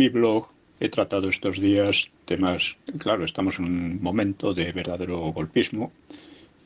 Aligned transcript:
Mi 0.00 0.08
blog 0.08 0.48
he 0.80 0.88
tratado 0.88 1.28
estos 1.28 1.60
días 1.60 2.08
temas, 2.24 2.78
claro, 2.96 3.22
estamos 3.22 3.58
en 3.58 3.66
un 3.66 4.02
momento 4.02 4.54
de 4.54 4.72
verdadero 4.72 5.18
golpismo 5.30 5.92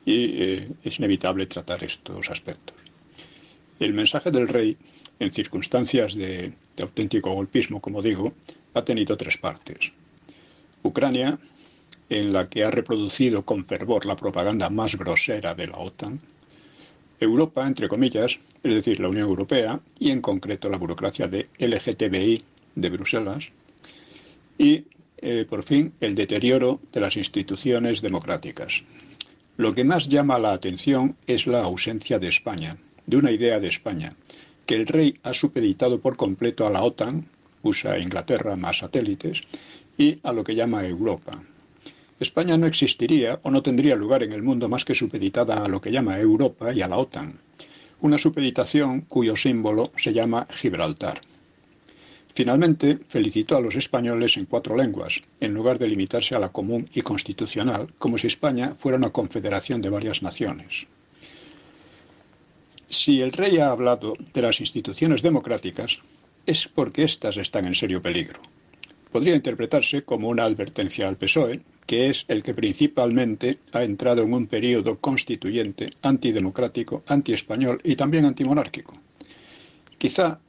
y 0.07 0.19
eh, 0.41 0.69
es 0.85 1.01
inevitable 1.01 1.47
tratar 1.47 1.83
estos 1.83 2.31
aspectos. 2.31 2.77
El 3.81 3.93
mensaje 3.93 4.31
del 4.31 4.47
rey, 4.47 4.77
en 5.19 5.33
circunstancias 5.33 6.15
de, 6.15 6.53
de 6.77 6.83
auténtico 6.85 7.33
golpismo, 7.33 7.81
como 7.81 8.03
digo, 8.03 8.35
ha 8.73 8.85
tenido 8.85 9.17
tres 9.17 9.37
partes. 9.37 9.93
Ucrania, 10.85 11.37
en 12.09 12.33
la 12.33 12.49
que 12.49 12.63
ha 12.63 12.71
reproducido 12.71 13.45
con 13.45 13.65
fervor 13.65 14.07
la 14.07 14.15
propaganda 14.15 14.71
más 14.71 14.95
grosera 14.95 15.57
de 15.57 15.67
la 15.67 15.79
OTAN, 15.79 16.21
Europa, 17.19 17.67
entre 17.67 17.89
comillas, 17.89 18.39
es 18.63 18.75
decir, 18.75 19.01
la 19.01 19.09
Unión 19.09 19.27
Europea, 19.27 19.81
y 19.99 20.11
en 20.11 20.21
concreto 20.21 20.71
la 20.71 20.77
burocracia 20.77 21.27
de 21.27 21.49
LGTBI 21.59 22.54
de 22.75 22.91
Bruselas, 22.91 23.51
y, 24.59 24.85
eh, 25.19 25.47
por 25.49 25.63
fin, 25.63 25.93
el 26.01 26.15
deterioro 26.15 26.81
de 26.93 27.01
las 27.01 27.17
instituciones 27.17 28.03
democráticas. 28.03 28.83
Lo 29.57 29.75
que 29.75 29.85
más 29.85 30.09
llama 30.09 30.39
la 30.39 30.53
atención 30.53 31.17
es 31.27 31.47
la 31.47 31.63
ausencia 31.63 32.19
de 32.19 32.29
España, 32.29 32.77
de 33.07 33.17
una 33.17 33.31
idea 33.31 33.61
de 33.61 33.69
España, 33.69 34.15
que 34.67 34.75
el 34.75 34.87
rey 34.87 35.19
ha 35.23 35.35
supeditado 35.35 36.01
por 36.01 36.17
completo 36.17 36.67
a 36.67 36.71
la 36.71 36.83
OTAN, 36.83 37.27
USA 37.63 37.99
Inglaterra 37.99 38.57
más 38.57 38.79
satélites, 38.79 39.43
y 39.97 40.19
a 40.23 40.33
lo 40.33 40.43
que 40.43 40.55
llama 40.55 40.87
Europa, 40.87 41.41
España 42.21 42.57
no 42.57 42.67
existiría 42.67 43.41
o 43.43 43.51
no 43.51 43.63
tendría 43.63 43.97
lugar 43.97 44.23
en 44.23 44.33
el 44.33 44.43
mundo 44.43 44.69
más 44.69 44.85
que 44.85 44.95
supeditada 44.95 45.65
a 45.65 45.69
lo 45.69 45.81
que 45.81 45.91
llama 45.91 46.19
Europa 46.19 46.73
y 46.73 46.81
a 46.81 46.89
la 46.89 46.97
OTAN, 46.97 47.41
una 48.01 48.19
supeditación 48.19 49.03
cuyo 49.03 49.35
símbolo 49.35 49.93
se 49.97 50.13
llama 50.13 50.47
Gibraltar. 50.51 51.21
Finalmente, 52.35 52.99
felicitó 53.07 53.57
a 53.57 53.61
los 53.61 53.77
españoles 53.77 54.37
en 54.37 54.47
cuatro 54.47 54.77
lenguas, 54.77 55.23
en 55.41 55.55
lugar 55.55 55.79
de 55.79 55.89
limitarse 55.89 56.35
a 56.35 56.41
la 56.41 56.51
común 56.51 56.91
y 56.93 57.03
constitucional, 57.03 57.95
como 57.99 58.19
si 58.19 58.27
España 58.27 58.73
fuera 58.75 58.99
una 58.99 59.11
confederación 59.11 59.81
de 59.81 59.91
varias 59.91 60.23
naciones. 60.23 60.89
Si 62.89 63.23
el 63.23 63.33
rey 63.33 63.59
ha 63.59 63.71
hablado 63.71 64.15
de 64.33 64.43
las 64.43 64.61
instituciones 64.61 65.23
democráticas, 65.23 66.01
es 66.45 66.69
porque 66.69 67.05
éstas 67.05 67.37
están 67.37 67.67
en 67.67 67.75
serio 67.75 68.03
peligro 68.03 68.41
podría 69.15 69.37
interpretarse 69.37 70.03
como 70.03 70.29
una 70.29 70.43
advertencia 70.43 71.07
al 71.07 71.17
PSOE, 71.17 71.61
que 71.87 72.11
es 72.11 72.25
el 72.27 72.43
que 72.43 72.53
principalmente 72.53 73.59
ha 73.71 73.85
entrado 73.85 74.25
en 74.25 74.35
un 74.35 74.49
periodo 74.49 74.99
constituyente 74.99 75.89
antidemocrático, 76.03 77.05
antiespañol 77.07 77.81
y 77.85 77.95
también 77.95 78.25
antimonárquico. 78.25 78.93
Quizá 79.99 80.41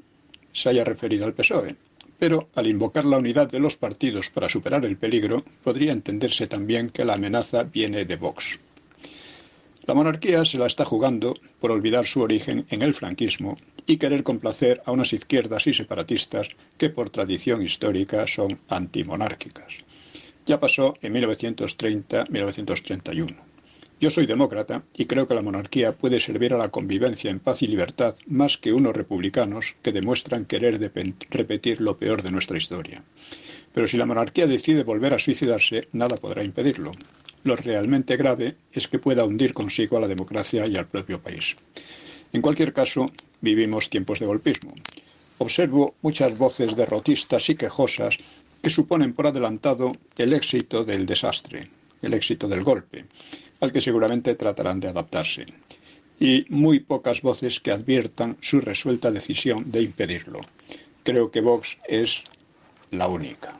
se 0.55 0.69
haya 0.69 0.85
referido 0.85 1.25
al 1.25 1.33
PSOE, 1.33 1.75
pero 2.17 2.47
al 2.55 2.67
invocar 2.67 3.03
la 3.05 3.17
unidad 3.17 3.49
de 3.49 3.59
los 3.59 3.75
partidos 3.75 4.29
para 4.29 4.47
superar 4.49 4.85
el 4.85 4.97
peligro, 4.97 5.43
podría 5.63 5.91
entenderse 5.91 6.47
también 6.47 6.89
que 6.89 7.03
la 7.03 7.15
amenaza 7.15 7.63
viene 7.63 8.05
de 8.05 8.15
Vox. 8.15 8.57
La 9.85 9.93
monarquía 9.93 10.45
se 10.45 10.57
la 10.57 10.65
está 10.65 10.85
jugando 10.85 11.35
por 11.59 11.71
olvidar 11.71 12.05
su 12.05 12.21
origen 12.21 12.65
en 12.69 12.81
el 12.81 12.93
franquismo 12.93 13.57
y 13.85 13.97
querer 13.97 14.23
complacer 14.23 14.81
a 14.85 14.93
unas 14.93 15.11
izquierdas 15.13 15.67
y 15.67 15.73
separatistas 15.73 16.47
que 16.77 16.89
por 16.89 17.09
tradición 17.09 17.61
histórica 17.61 18.25
son 18.25 18.57
antimonárquicas. 18.69 19.79
Ya 20.45 20.57
pasó 20.59 20.93
en 21.01 21.13
1930-1931. 21.15 23.35
Yo 23.99 24.09
soy 24.09 24.25
demócrata 24.25 24.83
y 24.97 25.05
creo 25.05 25.25
que 25.25 25.35
la 25.35 25.41
monarquía 25.41 25.93
puede 25.93 26.19
servir 26.19 26.53
a 26.53 26.57
la 26.57 26.69
convivencia 26.69 27.31
en 27.31 27.39
paz 27.39 27.61
y 27.61 27.67
libertad 27.67 28.15
más 28.27 28.57
que 28.57 28.73
unos 28.73 28.95
republicanos 28.95 29.75
que 29.81 29.93
demuestran 29.93 30.45
querer 30.45 30.79
repetir 31.29 31.79
lo 31.79 31.97
peor 31.97 32.21
de 32.21 32.31
nuestra 32.31 32.57
historia. 32.57 33.03
Pero 33.73 33.87
si 33.87 33.95
la 33.95 34.05
monarquía 34.05 34.47
decide 34.47 34.83
volver 34.83 35.13
a 35.13 35.19
suicidarse, 35.19 35.87
nada 35.93 36.17
podrá 36.17 36.43
impedirlo. 36.43 36.91
Lo 37.45 37.55
realmente 37.55 38.17
grave 38.17 38.57
es 38.73 38.89
que 38.89 38.99
pueda 38.99 39.23
hundir 39.23 39.53
consigo 39.53 39.95
a 39.95 40.01
la 40.01 40.07
democracia 40.07 40.67
y 40.67 40.75
al 40.75 40.87
propio 40.87 41.21
país. 41.21 41.55
En 42.33 42.41
cualquier 42.41 42.73
caso, 42.73 43.09
vivimos 43.39 43.89
tiempos 43.89 44.19
de 44.19 44.25
golpismo. 44.25 44.73
Observo 45.37 45.95
muchas 46.01 46.37
voces 46.37 46.75
derrotistas 46.75 47.49
y 47.49 47.55
quejosas 47.55 48.17
que 48.61 48.69
suponen 48.69 49.13
por 49.13 49.27
adelantado 49.27 49.93
el 50.17 50.33
éxito 50.33 50.83
del 50.83 51.05
desastre, 51.05 51.69
el 52.05 52.13
éxito 52.13 52.47
del 52.47 52.63
golpe, 52.63 53.05
al 53.59 53.71
que 53.71 53.81
seguramente 53.81 54.35
tratarán 54.35 54.79
de 54.79 54.89
adaptarse, 54.89 55.45
y 56.19 56.45
muy 56.49 56.79
pocas 56.79 57.21
voces 57.21 57.59
que 57.59 57.71
adviertan 57.71 58.37
su 58.39 58.61
resuelta 58.61 59.11
decisión 59.11 59.71
de 59.71 59.81
impedirlo. 59.81 60.39
Creo 61.03 61.31
que 61.31 61.41
Vox 61.41 61.77
es 61.87 62.23
la 62.91 63.07
única. 63.07 63.57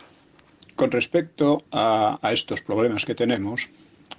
Con 0.76 0.92
respecto 0.92 1.64
a, 1.72 2.20
estos 2.32 2.62
problemas 2.62 3.06
que 3.06 3.16
tenemos, 3.16 3.70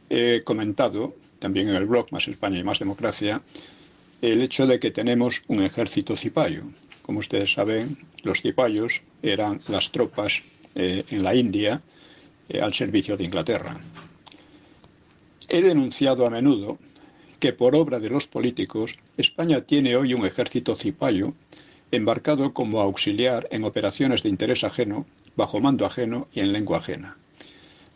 he 0.08 0.42
comentado 0.44 1.14
también 1.38 1.68
en 1.68 1.76
el 1.76 1.86
blog 1.86 2.12
Más 2.12 2.28
España 2.28 2.58
y 2.58 2.64
Más 2.64 2.78
Democracia 2.78 3.42
el 4.22 4.42
hecho 4.42 4.66
de 4.66 4.80
que 4.80 4.90
tenemos 4.90 5.42
un 5.48 5.62
ejército 5.62 6.16
cipayo. 6.16 6.64
Como 7.02 7.18
ustedes 7.18 7.52
saben, 7.52 7.98
los 8.22 8.40
cipayos 8.40 9.02
eran 9.22 9.60
las 9.68 9.92
tropas 9.92 10.42
eh, 10.74 11.04
en 11.10 11.22
la 11.22 11.34
India 11.34 11.82
eh, 12.48 12.60
al 12.60 12.72
servicio 12.72 13.16
de 13.16 13.24
Inglaterra. 13.24 13.78
He 15.48 15.62
denunciado 15.62 16.26
a 16.26 16.30
menudo 16.30 16.78
que 17.38 17.52
por 17.52 17.76
obra 17.76 18.00
de 18.00 18.10
los 18.10 18.26
políticos 18.26 18.98
España 19.16 19.60
tiene 19.60 19.94
hoy 19.94 20.12
un 20.12 20.26
ejército 20.26 20.74
cipayo 20.74 21.34
embarcado 21.92 22.52
como 22.52 22.80
auxiliar 22.80 23.46
en 23.52 23.62
operaciones 23.62 24.24
de 24.24 24.28
interés 24.28 24.64
ajeno, 24.64 25.06
bajo 25.36 25.60
mando 25.60 25.86
ajeno 25.86 26.26
y 26.32 26.40
en 26.40 26.52
lengua 26.52 26.78
ajena. 26.78 27.16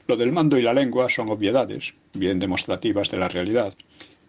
Lo 0.06 0.16
del 0.16 0.30
mando 0.30 0.58
y 0.58 0.62
la 0.62 0.74
lengua 0.74 1.08
son 1.08 1.28
obviedades, 1.28 1.94
bien 2.14 2.38
demostrativas 2.38 3.10
de 3.10 3.18
la 3.18 3.28
realidad, 3.28 3.74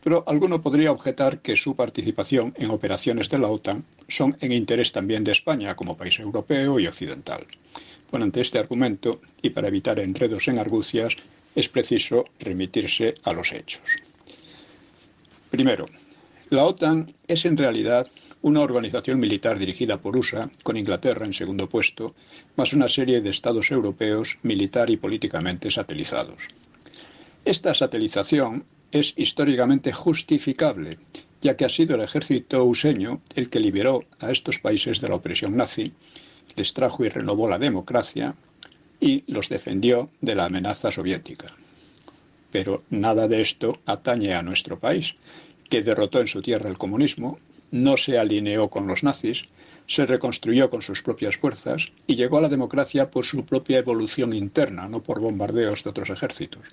pero 0.03 0.23
alguno 0.25 0.61
podría 0.61 0.91
objetar 0.91 1.41
que 1.41 1.55
su 1.55 1.75
participación 1.75 2.55
en 2.57 2.71
operaciones 2.71 3.29
de 3.29 3.37
la 3.37 3.49
OTAN 3.49 3.85
son 4.07 4.35
en 4.41 4.51
interés 4.51 4.91
también 4.91 5.23
de 5.23 5.31
España 5.31 5.75
como 5.75 5.95
país 5.95 6.19
europeo 6.19 6.79
y 6.79 6.87
occidental. 6.87 7.45
Bueno, 8.09 8.25
ante 8.25 8.41
este 8.41 8.57
argumento, 8.57 9.21
y 9.43 9.51
para 9.51 9.67
evitar 9.67 9.99
enredos 9.99 10.47
en 10.47 10.57
argucias, 10.57 11.17
es 11.55 11.69
preciso 11.69 12.25
remitirse 12.39 13.13
a 13.23 13.33
los 13.33 13.51
hechos. 13.51 13.97
Primero, 15.49 15.85
la 16.49 16.65
OTAN 16.65 17.13
es 17.27 17.45
en 17.45 17.57
realidad 17.57 18.07
una 18.41 18.61
organización 18.61 19.19
militar 19.19 19.59
dirigida 19.59 20.01
por 20.01 20.17
USA, 20.17 20.49
con 20.63 20.77
Inglaterra 20.77 21.25
en 21.25 21.33
segundo 21.33 21.69
puesto, 21.69 22.15
más 22.55 22.73
una 22.73 22.87
serie 22.87 23.21
de 23.21 23.29
estados 23.29 23.69
europeos 23.71 24.39
militar 24.43 24.89
y 24.89 24.97
políticamente 24.97 25.69
satelizados. 25.69 26.47
Esta 27.45 27.73
satelización 27.73 28.65
es 28.91 29.13
históricamente 29.15 29.91
justificable, 29.91 30.97
ya 31.41 31.55
que 31.55 31.65
ha 31.65 31.69
sido 31.69 31.95
el 31.95 32.01
ejército 32.01 32.63
useño 32.65 33.21
el 33.35 33.49
que 33.49 33.59
liberó 33.59 34.03
a 34.19 34.31
estos 34.31 34.59
países 34.59 35.01
de 35.01 35.09
la 35.09 35.15
opresión 35.15 35.55
nazi, 35.55 35.93
les 36.55 36.73
trajo 36.73 37.05
y 37.05 37.09
renovó 37.09 37.47
la 37.47 37.59
democracia 37.59 38.35
y 39.01 39.23
los 39.27 39.49
defendió 39.49 40.09
de 40.21 40.35
la 40.35 40.45
amenaza 40.45 40.91
soviética. 40.91 41.47
Pero 42.51 42.83
nada 42.89 43.27
de 43.27 43.41
esto 43.41 43.79
atañe 43.85 44.33
a 44.33 44.43
nuestro 44.43 44.79
país, 44.79 45.15
que 45.69 45.81
derrotó 45.81 46.21
en 46.21 46.27
su 46.27 46.41
tierra 46.41 46.69
el 46.69 46.77
comunismo, 46.77 47.39
no 47.71 47.97
se 47.97 48.19
alineó 48.19 48.69
con 48.69 48.87
los 48.87 49.03
nazis, 49.03 49.47
se 49.87 50.05
reconstruyó 50.05 50.69
con 50.69 50.81
sus 50.81 51.01
propias 51.01 51.35
fuerzas 51.35 51.91
y 52.07 52.15
llegó 52.15 52.37
a 52.37 52.41
la 52.41 52.49
democracia 52.49 53.09
por 53.09 53.25
su 53.25 53.45
propia 53.45 53.79
evolución 53.79 54.33
interna, 54.33 54.87
no 54.87 55.01
por 55.01 55.19
bombardeos 55.19 55.83
de 55.83 55.89
otros 55.89 56.09
ejércitos. 56.09 56.67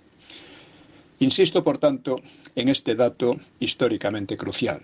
Insisto, 1.21 1.65
por 1.65 1.79
tanto, 1.79 2.21
en 2.55 2.69
este 2.69 2.95
dato 2.95 3.37
históricamente 3.59 4.37
crucial. 4.37 4.81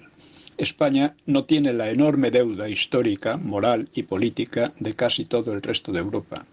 España 0.56 1.17
no 1.26 1.44
tiene 1.44 1.73
la 1.73 1.91
enorme 1.91 2.31
deuda 2.31 2.69
histórica, 2.69 3.37
moral 3.37 3.88
y 3.94 4.05
política 4.05 4.73
de 4.79 4.94
casi 4.94 5.25
todo 5.25 5.52
el 5.52 5.62
resto 5.62 5.93
de 5.93 6.00
Europa, 6.00 6.46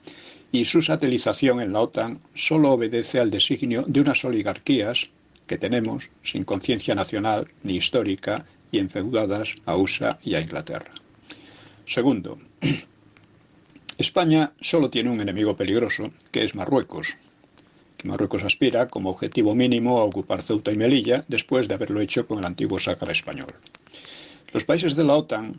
y 0.51 0.65
su 0.65 0.81
satelización 0.81 1.62
en 1.62 1.74
la 1.74 1.81
OTAN 1.81 2.19
solo 2.33 2.71
obedece 2.71 3.19
al 3.19 3.31
designio 3.31 3.83
de 3.88 4.01
unas 4.01 4.24
oligarquías 4.25 5.09
que 5.48 5.57
tenemos 5.57 6.09
sin 6.24 6.44
conciencia 6.44 6.95
nacional 6.95 7.48
ni 7.63 7.75
histórica 7.75 8.45
y 8.71 8.80
enfeudadas 8.80 9.56
a 9.65 9.75
USA 9.75 10.19
y 10.24 10.36
a 10.36 10.42
Inglaterra. 10.42 10.92
Segundo, 11.86 12.38
España 13.98 14.53
solo 14.59 14.89
tiene 14.89 15.09
un 15.09 15.21
enemigo 15.21 15.56
peligroso, 15.56 16.12
que 16.31 16.44
es 16.44 16.56
Marruecos, 16.56 17.18
Marruecos 18.04 18.44
aspira, 18.44 18.88
como 18.88 19.09
objetivo 19.09 19.54
mínimo, 19.56 20.00
a 20.00 20.04
ocupar 20.04 20.42
Ceuta 20.42 20.71
y 20.71 20.77
Melilla, 20.77 21.24
después 21.27 21.68
de 21.68 21.75
haberlo 21.75 22.01
hecho 22.01 22.25
con 22.25 22.39
el 22.39 22.45
antiguo 22.45 22.80
Sáhara 22.80 23.12
español. 23.12 23.54
Los 24.54 24.65
países 24.65 24.95
de 24.95 25.04
la 25.04 25.15
OTAN, 25.15 25.56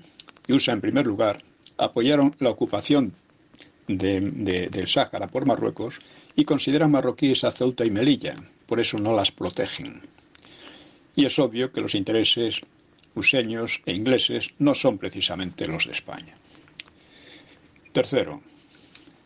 y 0.47 0.55
USA 0.55 0.73
en 0.73 0.81
primer 0.81 1.07
lugar, 1.07 1.43
apoyaron 1.79 2.35
la 2.39 2.51
ocupación 2.51 3.15
del 3.87 4.87
Sáhara 4.87 5.29
por 5.29 5.47
Marruecos 5.47 6.01
y 6.37 6.45
consideran 6.45 6.91
marroquíes 6.91 7.45
a 7.45 7.53
Ceuta 7.53 7.85
y 7.85 7.91
Melilla, 7.91 8.37
por 8.67 8.81
eso 8.81 8.99
no 8.99 9.15
las 9.15 9.33
protegen. 9.33 10.01
Y 11.15 11.27
es 11.27 11.39
obvio 11.39 11.73
que 11.73 11.81
los 11.81 11.95
intereses 11.95 12.63
useños 13.15 13.83
e 13.85 13.93
ingleses 13.93 14.55
no 14.59 14.75
son 14.75 14.99
precisamente 14.99 15.67
los 15.67 15.87
de 15.87 15.93
España. 15.93 16.35
Tercero, 17.93 18.41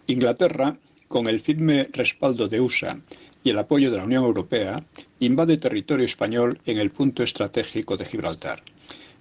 Inglaterra 0.09 0.77
con 1.09 1.29
el 1.29 1.41
firme 1.41 1.89
respaldo 1.93 2.49
de 2.49 2.61
USA 2.61 2.99
y 3.45 3.51
el 3.51 3.59
apoyo 3.59 3.91
de 3.91 3.99
la 3.99 4.05
Unión 4.05 4.25
Europea, 4.25 4.83
invade 5.21 5.57
territorio 5.57 6.05
español 6.05 6.59
en 6.67 6.79
el 6.79 6.91
punto 6.91 7.23
estratégico 7.23 7.97
de 7.97 8.05
Gibraltar. 8.05 8.63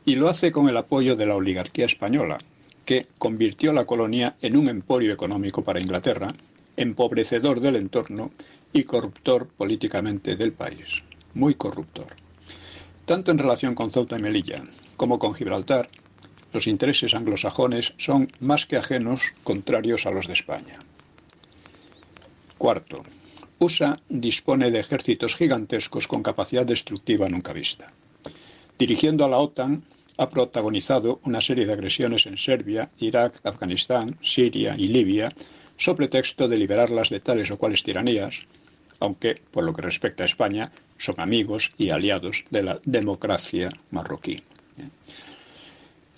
Y 0.05 0.15
lo 0.15 0.29
hace 0.29 0.51
con 0.51 0.67
el 0.67 0.77
apoyo 0.77 1.15
de 1.15 1.25
la 1.25 1.35
oligarquía 1.35 1.85
española, 1.85 2.39
que 2.85 3.07
convirtió 3.17 3.73
la 3.73 3.85
colonia 3.85 4.35
en 4.41 4.55
un 4.55 4.69
emporio 4.69 5.11
económico 5.11 5.63
para 5.63 5.79
Inglaterra, 5.79 6.33
empobrecedor 6.77 7.59
del 7.59 7.75
entorno 7.75 8.31
y 8.71 8.83
corruptor 8.83 9.47
políticamente 9.47 10.35
del 10.35 10.53
país. 10.53 11.03
Muy 11.33 11.55
corruptor. 11.55 12.07
Tanto 13.05 13.31
en 13.31 13.37
relación 13.37 13.75
con 13.75 13.91
Ceuta 13.91 14.17
y 14.17 14.21
Melilla 14.21 14.63
como 14.97 15.19
con 15.19 15.33
Gibraltar, 15.33 15.89
los 16.53 16.67
intereses 16.67 17.13
anglosajones 17.13 17.93
son 17.97 18.31
más 18.39 18.65
que 18.65 18.77
ajenos 18.77 19.33
contrarios 19.43 20.05
a 20.05 20.11
los 20.11 20.27
de 20.27 20.33
España. 20.33 20.79
Cuarto, 22.57 23.03
USA 23.59 23.99
dispone 24.09 24.71
de 24.71 24.79
ejércitos 24.79 25.35
gigantescos 25.35 26.07
con 26.07 26.23
capacidad 26.23 26.65
destructiva 26.65 27.27
nunca 27.27 27.53
vista. 27.53 27.91
Dirigiendo 28.77 29.25
a 29.25 29.29
la 29.29 29.37
OTAN, 29.37 29.83
ha 30.17 30.29
protagonizado 30.29 31.19
una 31.23 31.41
serie 31.41 31.65
de 31.65 31.73
agresiones 31.73 32.25
en 32.25 32.37
Serbia, 32.37 32.89
Irak, 32.99 33.39
Afganistán, 33.43 34.17
Siria 34.21 34.75
y 34.77 34.87
Libia, 34.87 35.33
sobre 35.77 36.07
texto 36.07 36.47
de 36.47 36.57
liberarlas 36.57 37.09
de 37.09 37.19
tales 37.19 37.51
o 37.51 37.57
cuales 37.57 37.83
tiranías, 37.83 38.45
aunque, 38.99 39.35
por 39.51 39.65
lo 39.65 39.73
que 39.73 39.81
respecta 39.81 40.23
a 40.23 40.25
España, 40.25 40.71
son 40.97 41.15
amigos 41.19 41.73
y 41.77 41.89
aliados 41.89 42.45
de 42.49 42.63
la 42.63 42.79
democracia 42.85 43.69
marroquí. 43.91 44.41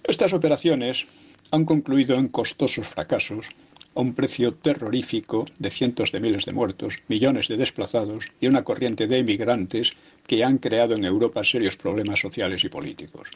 Estas 0.04 0.34
operaciones 0.34 1.08
han 1.52 1.66
concluido 1.66 2.16
en 2.16 2.28
costosos 2.28 2.88
fracasos 2.88 3.50
a 3.96 4.00
un 4.02 4.14
precio 4.14 4.54
terrorífico 4.54 5.46
de 5.58 5.72
cientos 5.72 6.12
de 6.12 6.20
miles 6.20 6.46
de 6.46 6.54
muertos, 6.54 7.00
millones 7.08 7.48
de 7.48 7.58
desplazados 7.58 8.32
y 8.40 8.48
una 8.48 8.64
corriente 8.64 9.08
de 9.08 9.18
emigrantes 9.18 9.94
que 10.28 10.44
han 10.44 10.60
creado 10.60 10.96
en 10.96 11.04
Europa 11.04 11.44
serios 11.44 11.78
problemas 11.78 12.20
sociales 12.20 12.64
y 12.64 12.70
políticos. 12.70 13.32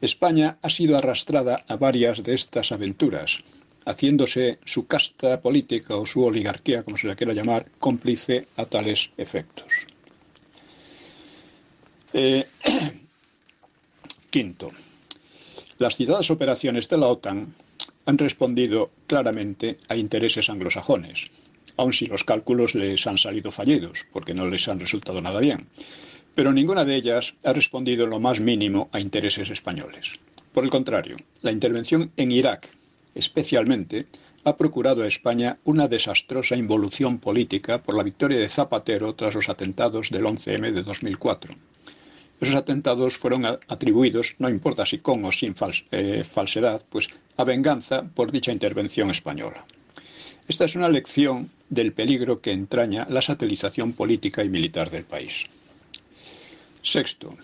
España 0.00 0.58
ha 0.62 0.70
sido 0.70 0.96
arrastrada 0.96 1.64
a 1.68 1.76
varias 1.76 2.22
de 2.22 2.34
estas 2.34 2.72
aventuras, 2.72 3.42
haciéndose 3.84 4.58
su 4.64 4.86
casta 4.86 5.40
política 5.40 5.96
o 5.96 6.06
su 6.06 6.24
oligarquía, 6.24 6.82
como 6.82 6.96
se 6.96 7.06
la 7.06 7.16
quiera 7.16 7.34
llamar, 7.34 7.66
cómplice 7.78 8.46
a 8.56 8.64
tales 8.64 9.10
efectos. 9.16 9.86
Eh, 12.12 12.46
quinto, 14.30 14.70
las 15.78 15.96
citadas 15.96 16.30
operaciones 16.30 16.88
de 16.88 16.98
la 16.98 17.06
OTAN 17.06 17.54
han 18.06 18.18
respondido 18.18 18.90
claramente 19.06 19.78
a 19.88 19.96
intereses 19.96 20.50
anglosajones, 20.50 21.30
aun 21.76 21.92
si 21.92 22.06
los 22.06 22.24
cálculos 22.24 22.74
les 22.74 23.06
han 23.06 23.18
salido 23.18 23.50
fallidos, 23.50 24.06
porque 24.12 24.34
no 24.34 24.46
les 24.46 24.68
han 24.68 24.80
resultado 24.80 25.20
nada 25.20 25.40
bien. 25.40 25.68
Pero 26.40 26.54
ninguna 26.54 26.86
de 26.86 26.96
ellas 26.96 27.34
ha 27.44 27.52
respondido 27.52 28.04
en 28.04 28.08
lo 28.08 28.18
más 28.18 28.40
mínimo 28.40 28.88
a 28.92 28.98
intereses 28.98 29.50
españoles. 29.50 30.18
Por 30.54 30.64
el 30.64 30.70
contrario, 30.70 31.18
la 31.42 31.52
intervención 31.52 32.12
en 32.16 32.32
Irak, 32.32 32.66
especialmente, 33.14 34.06
ha 34.44 34.56
procurado 34.56 35.02
a 35.02 35.06
España 35.06 35.58
una 35.64 35.86
desastrosa 35.86 36.56
involución 36.56 37.18
política 37.18 37.82
por 37.82 37.94
la 37.94 38.04
victoria 38.04 38.38
de 38.38 38.48
Zapatero 38.48 39.14
tras 39.14 39.34
los 39.34 39.50
atentados 39.50 40.08
del 40.08 40.24
11M 40.24 40.72
de 40.72 40.82
2004 40.82 41.54
esos 42.40 42.54
atentados 42.54 43.18
fueron 43.18 43.44
atribuidos, 43.44 44.36
no 44.38 44.48
importa 44.48 44.86
si 44.86 44.96
con 44.96 45.22
o 45.26 45.32
sin 45.32 45.54
eh, 45.90 46.24
falsedad, 46.24 46.80
pues 46.88 47.10
a 47.36 47.44
venganza 47.44 48.02
por 48.02 48.32
dicha 48.32 48.50
intervención 48.50 49.10
española. 49.10 49.66
Esta 50.48 50.64
es 50.64 50.74
una 50.74 50.88
lección 50.88 51.50
del 51.68 51.92
peligro 51.92 52.40
que 52.40 52.52
entraña 52.52 53.06
la 53.10 53.20
satelización 53.20 53.92
política 53.92 54.42
y 54.42 54.48
militar 54.48 54.88
del 54.88 55.04
país. 55.04 55.44
Sexto, 56.82 57.36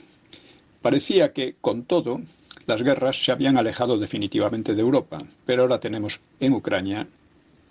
parecía 0.82 1.32
que, 1.32 1.54
con 1.60 1.84
todo, 1.84 2.20
las 2.66 2.82
guerras 2.82 3.24
se 3.24 3.32
habían 3.32 3.58
alejado 3.58 3.98
definitivamente 3.98 4.74
de 4.74 4.82
Europa, 4.82 5.22
pero 5.44 5.62
ahora 5.62 5.80
tenemos 5.80 6.20
en 6.40 6.52
Ucrania, 6.52 7.06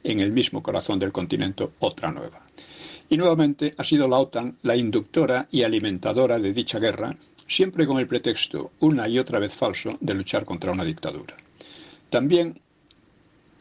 en 0.04 0.20
el 0.20 0.32
mismo 0.32 0.64
corazón 0.64 1.00
del 1.00 1.12
continente, 1.12 1.68
otra 1.80 2.12
nueva. 2.12 2.42
Y 3.10 3.18
nuevamente 3.18 3.74
ha 3.78 3.84
sido 3.84 4.08
la 4.08 4.18
OTAN 4.18 4.58
la 4.64 4.76
inductora 4.76 5.48
y 5.52 5.64
alimentadora 5.64 6.40
de 6.40 6.54
dicha 6.54 6.80
guerra, 6.80 7.16
siempre 7.48 7.86
con 7.86 8.00
el 8.00 8.08
pretexto, 8.08 8.72
una 8.80 9.08
y 9.08 9.20
otra 9.20 9.40
vez 9.40 9.54
falso, 9.54 9.98
de 10.00 10.14
luchar 10.14 10.46
contra 10.46 10.72
una 10.72 10.84
dictadura. 10.84 11.36
También 12.10 12.60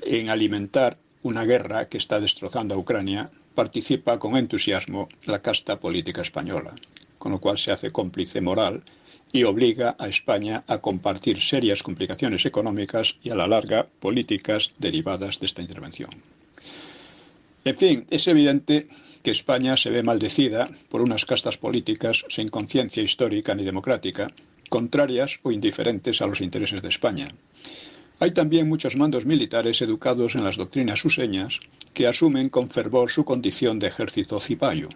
en 0.03 0.29
alimentar 0.29 0.99
una 1.23 1.45
guerra 1.45 1.89
que 1.89 1.99
está 1.99 2.21
destrozando 2.21 2.75
a 2.75 2.79
Ucrania 2.79 3.29
participa 3.55 4.19
con 4.19 4.37
entusiasmo 4.37 5.09
la 5.25 5.41
casta 5.41 5.81
política 5.81 6.23
española, 6.23 6.75
con 7.25 7.33
lo 7.33 7.41
cual 7.41 7.57
se 7.57 7.73
hace 7.73 7.91
cómplice 7.91 8.43
moral 8.43 8.83
y 9.33 9.45
obliga 9.45 9.97
a 9.99 10.09
España 10.09 10.63
a 10.67 10.83
compartir 10.83 11.41
serias 11.41 11.83
complicaciones 11.83 12.45
económicas 12.45 13.17
y 13.23 13.31
a 13.31 13.35
la 13.35 13.47
larga 13.47 13.87
políticas 13.99 14.73
derivadas 14.79 15.41
de 15.41 15.47
esta 15.47 15.63
intervención. 15.63 16.11
En 17.65 17.77
fin, 17.79 18.07
es 18.11 18.29
evidente 18.29 18.89
que 19.23 19.31
España 19.31 19.79
se 19.79 19.89
ve 19.89 20.03
maldecida 20.03 20.69
por 20.91 21.01
unas 21.01 21.25
castas 21.25 21.57
políticas 21.57 22.27
sin 22.29 22.49
conciencia 22.49 23.03
histórica 23.03 23.55
ni 23.55 23.65
democrática, 23.65 24.31
contrarias 24.69 25.41
o 25.45 25.51
indiferentes 25.51 26.21
a 26.21 26.27
los 26.27 26.43
intereses 26.43 26.83
de 26.83 26.89
España. 26.89 27.29
Hay 28.21 28.33
también 28.33 28.69
muchos 28.69 28.97
mandos 28.97 29.25
militares 29.25 29.81
educados 29.81 30.35
en 30.35 30.45
las 30.45 30.59
doctrinas 30.59 31.03
useñas 31.07 31.61
que 31.95 32.07
asumen 32.07 32.51
con 32.51 32.69
fervor 32.69 33.11
su 33.11 33.25
condición 33.25 33.79
de 33.79 33.87
ejército 33.87 34.39
cipayo. 34.41 34.91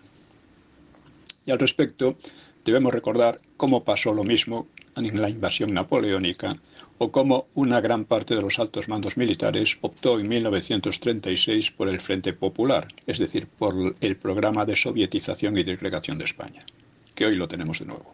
Y 1.49 1.51
al 1.51 1.59
respecto, 1.59 2.19
debemos 2.63 2.93
recordar 2.93 3.41
cómo 3.57 3.83
pasó 3.83 4.13
lo 4.13 4.23
mismo 4.23 4.69
en 4.97 5.19
la 5.19 5.31
invasión 5.31 5.73
napoleónica 5.73 6.55
o 6.99 7.11
cómo 7.11 7.47
una 7.55 7.81
gran 7.81 8.05
parte 8.05 8.35
de 8.35 8.43
los 8.43 8.59
altos 8.59 8.87
mandos 8.91 9.17
militares 9.17 9.79
optó 9.81 10.21
en 10.21 10.29
1936 10.29 11.71
por 11.71 11.89
el 11.89 12.03
Frente 12.03 12.35
Popular, 12.35 12.89
es 13.07 13.17
decir, 13.17 13.47
por 13.47 13.97
el 13.99 14.17
programa 14.17 14.67
de 14.67 14.77
sovietización 14.77 15.57
y 15.57 15.63
disgregación 15.63 16.19
de 16.19 16.27
España, 16.27 16.67
que 17.15 17.25
hoy 17.25 17.37
lo 17.37 17.49
tenemos 17.49 17.79
de 17.79 17.87
nuevo. 17.87 18.13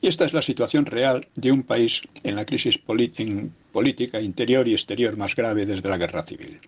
Y 0.00 0.08
esta 0.08 0.24
es 0.24 0.32
la 0.32 0.42
situación 0.42 0.84
real 0.84 1.28
de 1.36 1.52
un 1.52 1.62
país 1.62 2.02
en 2.24 2.34
la 2.34 2.44
crisis 2.44 2.76
política 2.76 4.20
interior 4.20 4.66
y 4.66 4.72
exterior 4.72 5.16
más 5.16 5.36
grave 5.36 5.64
desde 5.64 5.88
la 5.88 5.96
guerra 5.96 6.26
civil, 6.26 6.58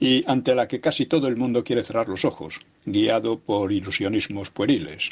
y 0.00 0.24
ante 0.26 0.54
la 0.54 0.66
que 0.66 0.80
casi 0.80 1.06
todo 1.06 1.28
el 1.28 1.36
mundo 1.36 1.62
quiere 1.62 1.84
cerrar 1.84 2.08
los 2.08 2.24
ojos, 2.24 2.60
guiado 2.86 3.38
por 3.38 3.70
ilusionismos 3.70 4.50
pueriles. 4.50 5.10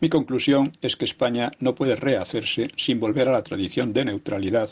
Mi 0.00 0.08
conclusión 0.08 0.72
es 0.82 0.96
que 0.96 1.04
España 1.04 1.52
no 1.60 1.74
puede 1.74 1.96
rehacerse 1.96 2.68
sin 2.76 3.00
volver 3.00 3.28
a 3.28 3.32
la 3.32 3.42
tradición 3.42 3.92
de 3.92 4.04
neutralidad, 4.04 4.70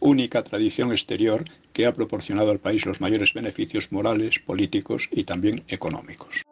única 0.00 0.42
tradición 0.42 0.90
exterior 0.90 1.44
que 1.72 1.86
ha 1.86 1.92
proporcionado 1.92 2.50
al 2.50 2.58
país 2.58 2.84
los 2.86 3.00
mayores 3.00 3.32
beneficios 3.32 3.92
morales, 3.92 4.38
políticos 4.40 5.08
y 5.12 5.24
también 5.24 5.62
económicos. 5.68 6.44